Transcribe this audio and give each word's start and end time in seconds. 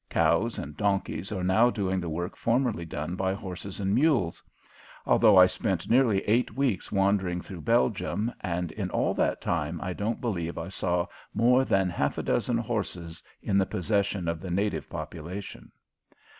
Cows 0.09 0.57
and 0.57 0.75
donkeys 0.75 1.31
are 1.31 1.43
now 1.43 1.69
doing 1.69 1.99
the 1.99 2.09
work 2.09 2.35
formerly 2.35 2.85
done 2.85 3.15
by 3.15 3.35
horses 3.35 3.79
and 3.79 3.93
mules. 3.93 4.41
Altogether 5.05 5.37
I 5.37 5.45
spent 5.45 5.91
nearly 5.91 6.27
eight 6.27 6.55
weeks 6.55 6.91
wandering 6.91 7.39
through 7.39 7.61
Belgium 7.61 8.33
and 8.41 8.71
in 8.71 8.89
all 8.89 9.13
that 9.13 9.41
time 9.41 9.79
I 9.79 9.93
don't 9.93 10.19
believe 10.19 10.57
I 10.57 10.69
saw 10.69 11.05
more 11.35 11.63
than 11.65 11.87
half 11.91 12.17
a 12.17 12.23
dozen 12.23 12.57
horses 12.57 13.21
in 13.43 13.59
the 13.59 13.67
possession 13.67 14.27
of 14.27 14.39
the 14.41 14.49
native 14.49 14.89
population. 14.89 15.71